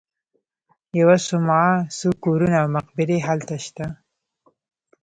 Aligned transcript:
یوه 0.99 1.17
صومعه، 1.27 1.69
څو 1.97 2.09
کورونه 2.23 2.55
او 2.63 2.67
مقبرې 2.75 3.17
هلته 3.27 3.55
شته. 3.65 3.85